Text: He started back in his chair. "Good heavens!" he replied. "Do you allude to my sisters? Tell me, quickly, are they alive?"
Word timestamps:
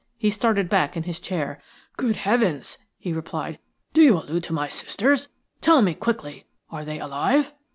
He 0.17 0.31
started 0.31 0.67
back 0.67 0.97
in 0.97 1.03
his 1.03 1.19
chair. 1.19 1.61
"Good 1.95 2.15
heavens!" 2.15 2.79
he 2.97 3.13
replied. 3.13 3.59
"Do 3.93 4.01
you 4.01 4.17
allude 4.17 4.41
to 4.45 4.51
my 4.53 4.67
sisters? 4.67 5.27
Tell 5.61 5.83
me, 5.83 5.93
quickly, 5.93 6.45
are 6.71 6.83
they 6.83 6.97
alive?" 6.99 7.53